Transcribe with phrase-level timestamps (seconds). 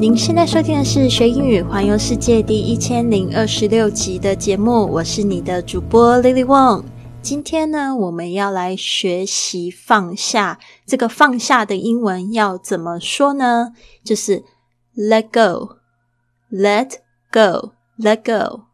[0.00, 6.84] 您现在收听的是《学英语环游世界》第一千零二十六集的节目，我是你的主播 Lily Wong。
[7.20, 10.60] 今天呢，我们要来学习放下。
[10.86, 13.72] 这个放下的英文要怎么说呢？
[14.04, 14.44] 就是
[14.96, 16.92] let go，let
[17.32, 18.66] go，let go。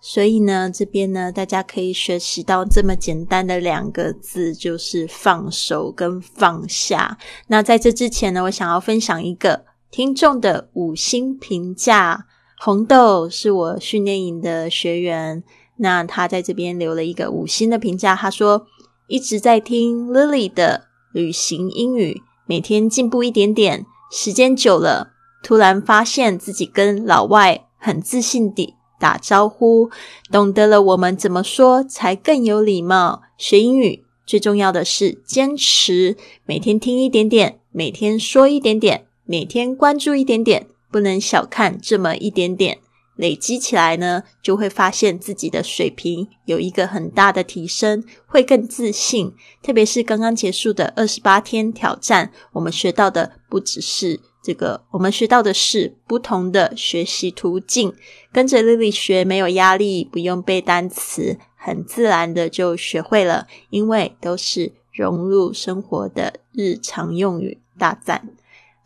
[0.00, 7.16] 所以呢，这边呢，大家可以学习到这么简单的两个字，就是放手跟放下。
[7.46, 12.26] 那在这之前呢，我想要分享一个听众的五星评价。
[12.58, 15.44] 红豆是我训练营的学员。
[15.78, 18.66] 那他在这边留了一个五星的评价，他说
[19.08, 29.90] 一直在听 Lily 的旅行英语，每天进步一点点，时间久了，突然发现自己跟老外很自信地打招呼，
[30.32, 33.20] 懂得了我们怎么说才更有礼貌。
[33.36, 36.16] 学英语最重要的是坚持，
[36.46, 42.78] 每天听一点点，每天说一点点，每天关注一点点，不能小看这么一点点。
[43.16, 49.32] 累积起来呢，就会发现自己的水平有一个很大的提升，会更自信。
[49.62, 57.94] 特别是刚刚结束的二十八天挑战，我们学到的不只是这个，我们学到的是不同的学习途径。
[58.32, 67.58] 跟着 Lily 学没有压力，不用背单词，很自然的就学会了，因为都是融入生活的日常用语。
[67.78, 68.35] 大赞！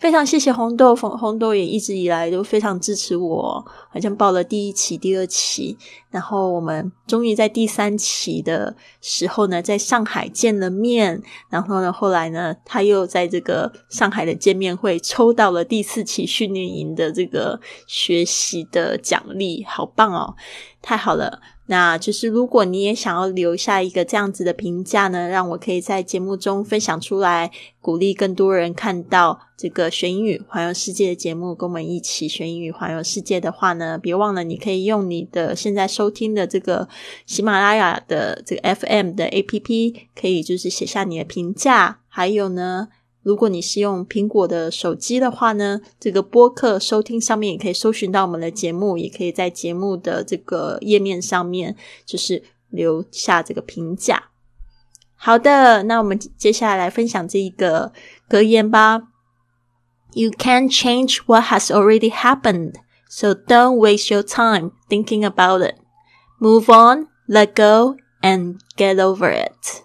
[0.00, 5.76] 非常谢谢红豆，红红豆也一直以来都非常支持我，好像报了第一期、第二期，
[6.08, 20.34] 然后我们终于在第三期的时候呢，在上海见了面，然后呢，后来呢，他又在这个上海的见面会抽到了第四期训练营的这个学习的奖励，好棒哦，
[20.80, 21.42] 太好了。
[21.70, 36.88] 那就是如果你也想要留下一个这样子的评价呢，让我可以在节目中分享出来，鼓励更多人看到这个学英语环游世界的节目，跟我们一起学英语环游世界的话呢，别忘了你可以用你的现在收听的这个
[37.24, 42.88] 喜马拉雅的这个 FM 的 APP，可以就是写下你的评价，还有呢。
[43.22, 51.76] 如果你是用苹果的手机的话呢，这个播客收听上面也可以搜寻到我们的节目，也可以在节目的这个页面上面
[52.06, 54.30] 就是留下这个评价。
[55.14, 57.92] 好的，那我们接下来分享这一个
[58.26, 59.02] 格言吧。
[60.14, 62.76] You can change what has already happened,
[63.08, 65.74] so don't waste your time thinking about it.
[66.40, 69.82] Move on, let go, and get over it.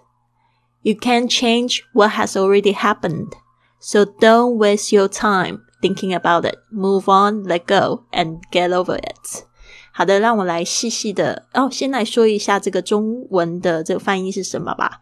[0.86, 3.32] You can't change what has already happened,
[3.80, 6.58] so don't waste your time thinking about it.
[6.70, 9.42] Move on, let go, and get over it.
[9.92, 15.00] 好的，让我来细细的哦，先来说一下这个中文的这个翻译是什么吧。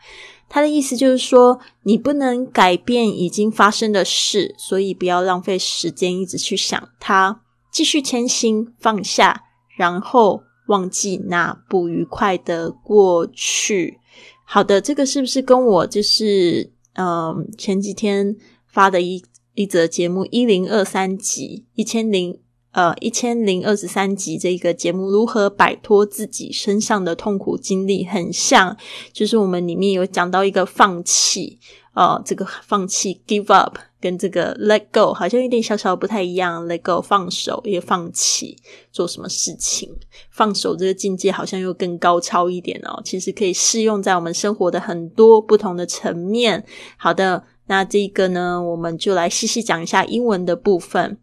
[0.48, 9.42] 它的意思就是说，你不能改变已经发生的事，所以不要浪费时间一直去想它，继续前行，放下，
[9.76, 13.98] 然后忘记那不愉快的过去。
[14.44, 18.36] 好的，这个是不是跟我就是嗯前几天
[18.66, 19.24] 发的一
[19.54, 22.38] 一则节目一零二三集一千零
[22.74, 28.76] 呃一千零二十三集这个节目如何摆脱自己身上的痛苦经历很像？
[29.12, 31.58] 就是我们里面有讲到一个放弃。
[31.94, 36.66] 哦，这个放弃 give up 跟这个 let go 好像有点小小不太一样。
[36.66, 38.56] let go 放手，也放弃
[38.90, 39.88] 做什么事情。
[40.32, 43.00] 放手这个境界好像又更高超一点哦。
[43.04, 46.66] 其实可以适用在我们生活的很多不同的层面。
[46.96, 51.18] 好的，那这个呢，我们就来细细讲一下英文的部分。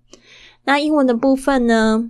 [0.66, 2.10] 那英文的部分呢，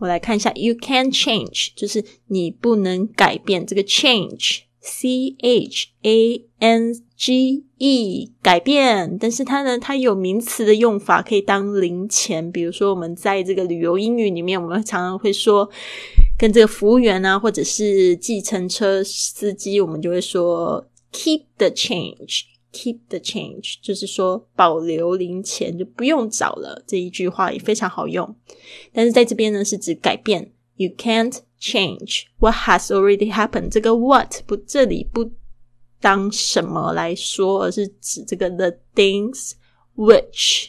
[0.00, 7.06] 我来看一下，you can change，就是你不能改变这个 change，c h a n。
[7.16, 12.52] G E 改变，但是它呢，它有名词的用法，可以当零钱。
[12.52, 15.66] 比如说，我们在这个旅游英语里面，我们常常会说，
[16.36, 21.70] 跟这个服务员啊，或者是计程车司机，我们就会说 keep the
[22.76, 26.84] Keep the change，就是说保留零钱，就不用找了。
[26.86, 28.36] 这一句话也非常好用。
[28.92, 30.52] 但是在这边呢，是指改变。
[30.74, 33.70] You can't change what has already happened。
[33.70, 35.32] 这个 what 不，这里不。
[35.98, 39.52] 当什么来说，而是指这个 the things
[39.96, 40.68] which，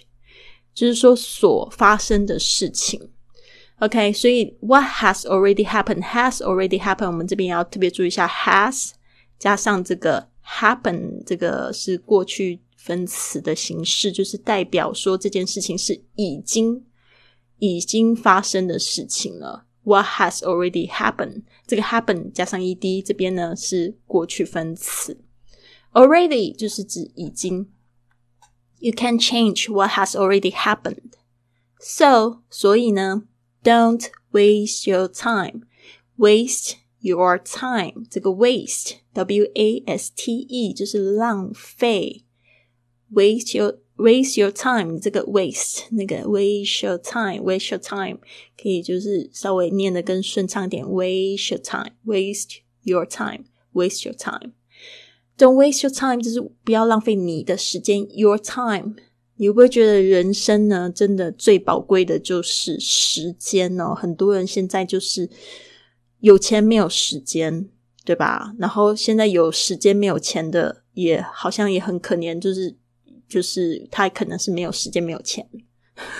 [0.74, 3.12] 就是说所发生的事情。
[3.80, 8.92] OK，所以 what has already happened has already happened，我们这边要特别注意一下 has
[9.38, 16.85] 加上这个 happen，这个是过去分词的形式，就是代表说这件事情是已经
[17.59, 19.67] 已经发生的事情了。
[19.85, 21.43] What has already happened？
[21.67, 25.21] 这个 happen 加上 ed，这边呢是过去分词。
[25.93, 27.71] Already 就是指已经。
[28.79, 31.13] You can change what has already happened.
[31.79, 33.25] So 所以呢，
[33.63, 35.63] Don't waste your time.
[36.17, 38.07] Waste your time.
[38.11, 42.25] 这个 waste w a s t e 就是浪费。
[43.13, 48.21] Waste your waste your time，这个 waste 那个 waste your time，waste your time
[48.61, 58.07] 可以就是稍微念的更顺畅点，waste your time，waste your time，waste your time。Don't waste your time，就是不要浪费你的时间。
[58.17, 58.95] Your time，
[59.37, 60.91] 你会不会觉得人生呢？
[60.91, 63.95] 真的最宝贵的就是时间哦。
[63.95, 65.29] 很多人现在就是
[66.21, 67.69] 有钱没有时间，
[68.08, 68.56] 对吧？
[68.58, 72.76] 然后现在有时间没有钱的，也好像也很可怜，就是。
[73.30, 75.46] 就是他可能是没有时间，没有钱，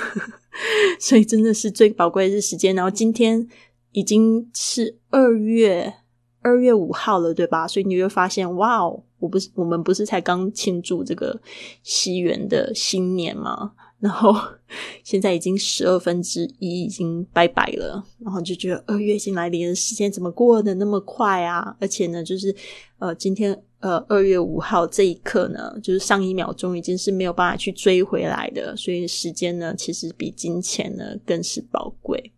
[1.00, 2.76] 所以真的是最宝贵的是时间。
[2.76, 3.48] 然后今天
[3.94, 5.94] 已经是二月
[6.42, 7.66] 二月五号了，对吧？
[7.66, 11.40] 所以你会发现，哇哦，我不是我们不是才刚庆祝这个
[11.82, 13.72] 西元的新年吗？
[14.00, 14.36] 然后
[15.04, 21.76] 现在已经十二分之一已经拜拜了，然后就觉得二月已经来临，时间怎么过得那么快啊？
[21.80, 22.56] 而且呢，就是
[23.00, 32.32] 呃，今天呃二月五号这一刻呢，就是上一秒钟已经是没有办法去追回来的，所以时间呢，其实比金钱呢更是宝贵。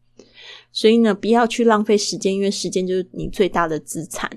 [0.71, 4.29] 所以呢，不要去浪费时间，因为时间就是你最大的资产。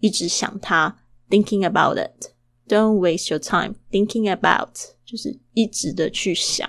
[0.00, 0.96] 一直想它
[1.30, 2.31] ，thinking about it
[2.68, 4.70] Don't waste your time thinking about。
[5.04, 6.66] 就是一直的去想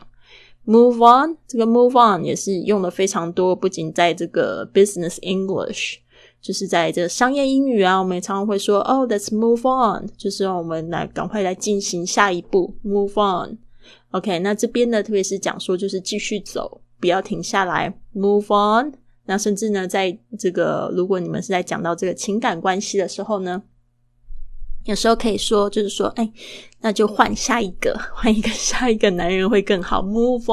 [0.66, 6.00] ，move on，这个 move on 也是用的非常多，不仅在这个 business English，
[6.42, 13.58] 就是在这个商业英语啊，我们也常常会说，哦，let's move on，就是让我们来赶快来进行下一步，move on。
[14.12, 18.92] OK，那这边呢，特别是讲说，就是继续走，不要停下来，move on。
[19.26, 23.64] 那甚至呢，在这个如果你们是在讲到这个情感关系的时候呢。
[24.86, 26.32] 有时候可以说，就是说，哎，
[26.82, 30.02] 那就换下一个，换一个下一个男人会更好。
[30.02, 30.52] Move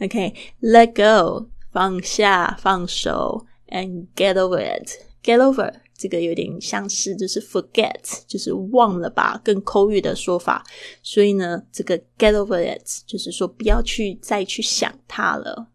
[0.00, 4.90] on，OK，let go，放下，放手，and get over it。
[5.22, 10.64] Get over 这个有点像是就是 forget，就是忘了吧，更口语的说法。
[11.02, 15.68] 所以呢，这个 get over it 就是说不要去再去想他了。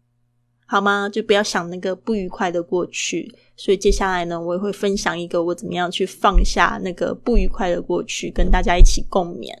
[0.66, 1.08] 好吗？
[1.08, 3.32] 就不要想那个不愉快的过去。
[3.56, 9.56] 所以接下来呢，我也会分享一个我怎么样去放下那个不愉快的过去，跟大家一起共勉。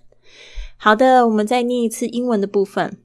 [0.76, 2.98] 好的，我们再念一次英文的部分。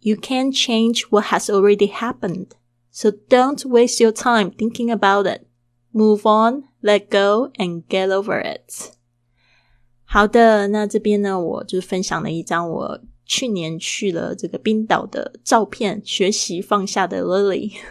[0.00, 2.50] You can't change what has already happened,
[2.90, 5.42] so don't waste your time thinking about it.
[5.92, 8.92] Move on, let go, and get over it.
[10.04, 13.00] 好的，那这边呢，我就分享了一张我。
[13.28, 17.74] 去年去了这个冰岛的照片，学习放下的 Lily。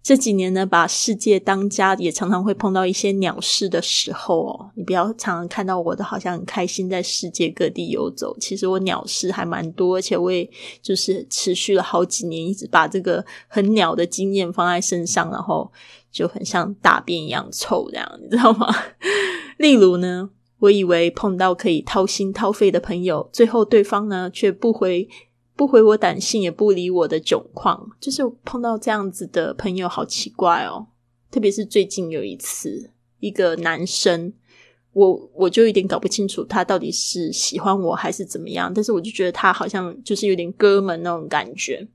[0.00, 4.70] 这几年呢，把世界当家，也常常会碰到一些鸟事的时候哦。
[4.74, 8.34] 你不要常常看到我的，好像很开心在世界各地游走。
[8.38, 10.48] 其实我鸟事还蛮多，而且我也
[10.80, 15.70] 就是持续了好几年，一直把这个很鸟的经验放在身上，然后
[16.10, 18.74] 就很像大便一样臭这样，你知道吗？
[19.58, 20.30] 例如呢？
[20.60, 25.08] 我以为碰到可以掏心掏肺的朋友，最后对方呢却不回
[25.54, 30.86] 不回我短信，也不理我的窘况，就是碰到这样子的朋友，好奇怪哦。
[31.30, 34.32] 特别是最近有一次，一个男生，
[34.92, 41.86] 我我就有点搞不清楚他到底是喜欢我还是怎么样，但是我就觉得他好像就是有点哥们那种感觉。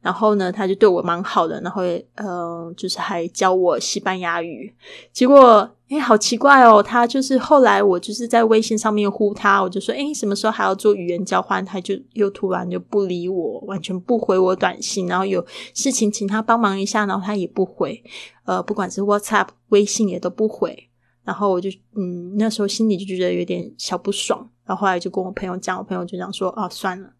[0.00, 1.82] 然后呢，他就对我蛮好的，然后
[2.14, 4.74] 嗯，就是还教我西班牙语。
[5.12, 11.62] 结果，哎，好奇怪哦，他就是后来我就是在微信上面呼他，我就说，哎，什么时候还要做语言交换？
[11.64, 15.06] 他就又突然就不理我，完全不回我短信。
[15.08, 15.44] 然后有
[15.74, 18.02] 事情请他帮忙一下，然后他也不回。
[18.44, 20.88] 呃，不管是 WhatsApp、微信也都不回。
[21.24, 24.48] 然后我就嗯，那时候心里就觉得有点小不爽。
[24.64, 27.10] 然后后来就跟我朋友讲，我朋友就讲说，哦，算了。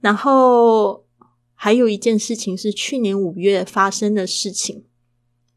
[0.00, 1.04] 然后。
[1.62, 4.86] 还有一件事情是去年五月发生的事情，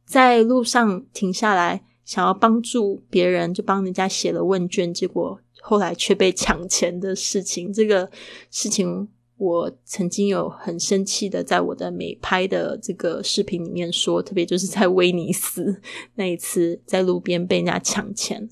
[0.05, 7.71] 在路上停下来想要帮助别人，就帮人家写了问卷，结果后来却被抢钱的事情。
[7.71, 8.09] 这个
[8.51, 9.07] 事情
[9.37, 15.81] 我曾经有很生气的，在我的美拍的这个视频里面说，特别就是在威尼斯
[16.15, 18.49] 那一次，在路边被人家抢钱。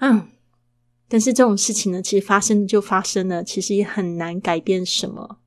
[0.00, 0.28] 嗯，
[1.08, 5.38] 但是这种事情呢，其实发生就发生了，其实也很难改变什么。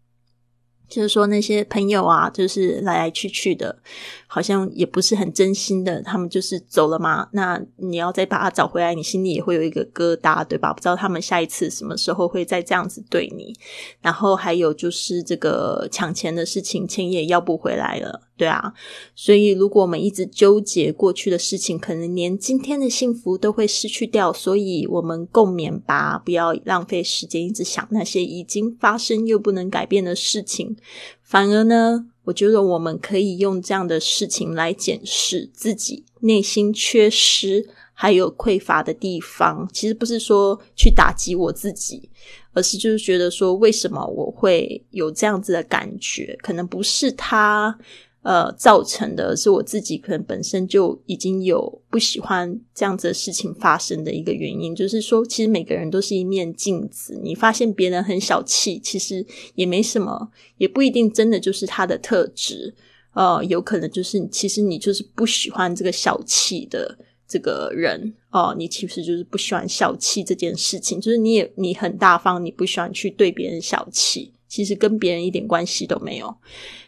[0.88, 3.82] 就是说那些朋友啊，就是来来去去的，
[4.28, 7.28] 好像也不是很真心的，他们就是走了嘛。
[7.32, 10.74] 那你要再把他找回来，你心里也会有一个疙瘩，对吧？
[10.74, 13.56] 不知道他们下一次什么时候会再这样子对你。
[14.02, 18.74] 然后还有就是这个抢钱的事情，钱也要不回来了，对啊。
[19.16, 24.34] 所以如果我们一直纠结过去的事情，可能连今天的幸福都会失去掉。
[24.34, 30.76] 所以我们共勉吧，不要浪费时间一直想那些已经发生又不能改变的事情。
[31.24, 39.66] 反而呢，我觉得我们可以用这样的事情来检视自己内心缺失还有匮乏的地方。
[39.72, 42.10] 其实不是说去打击我自己，
[42.52, 46.38] 而是就是觉得说，为什么我会有这样子的感觉？
[46.42, 47.80] 可能不是他。
[48.24, 62.76] 呃，造成的是我自己可能本身就已经有不喜欢这样子的事情发生的一个原因，就是说，其实每个人都是一面镜子，你发现别人很小气，其实也没什么，也不一定真的就是他的特质，
[63.14, 76.36] 呃，有可能就是其实你就是不喜欢这个小气的这个人哦，你其实就是不喜欢小气这件事情，就是你也你很大方，你不喜欢去对别人小气，其实跟别人一点关系都没有。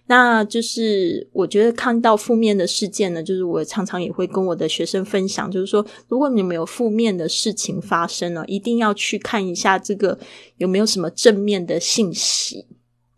[0.08, 10.18] 那就是我觉得看到负面的事件呢，就是我常常也会跟我的学生分享，就是说，如果你们有负面的事情发生了，一定要去看一下这个
[10.58, 12.66] 有没有什么正面的信息，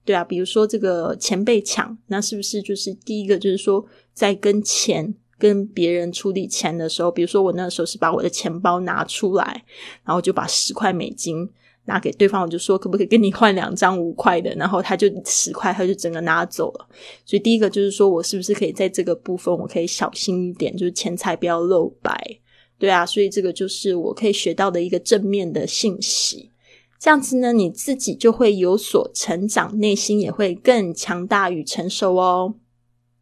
[0.04, 9.64] 对啊，比如说这个钱被抢，那是不是就是第一个就是说，在跟钱跟别人处理钱的时候，比如说我那时候是把我的钱包拿出来，
[10.04, 11.50] 然后就把十块美金。
[11.86, 14.54] 拿给对方，我就说可不可以跟你换两张五块的？
[14.56, 16.88] 然后他就十块，他就整个拿走了。
[17.26, 22.14] 所以第一个就是说我是不是可以在这个部分，我可以小心一点，就是钱财不要露白，
[22.78, 23.06] 对啊。
[23.06, 26.52] 所以这个就是我可以学到的一个正面的信息。
[27.00, 32.54] 这样子呢，你自己就会有所成长，内心也会更强大与成熟哦。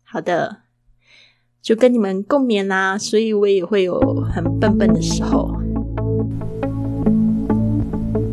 [0.04, 0.63] 好的，
[1.62, 2.98] 就跟你们共勉啦。
[2.98, 3.98] 所以我也会有
[4.34, 5.59] 很笨笨的时候。